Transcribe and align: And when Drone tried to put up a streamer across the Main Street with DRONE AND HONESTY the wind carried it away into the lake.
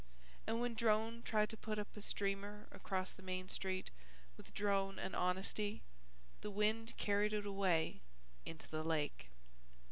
And 0.47 0.59
when 0.59 0.73
Drone 0.73 1.21
tried 1.21 1.51
to 1.51 1.57
put 1.57 1.77
up 1.77 1.95
a 1.95 2.01
streamer 2.01 2.67
across 2.71 3.13
the 3.13 3.21
Main 3.21 3.49
Street 3.49 3.91
with 4.35 4.51
DRONE 4.51 4.97
AND 4.97 5.15
HONESTY 5.15 5.83
the 6.41 6.49
wind 6.49 6.97
carried 6.97 7.33
it 7.33 7.45
away 7.45 7.99
into 8.43 8.67
the 8.67 8.83
lake. 8.83 9.27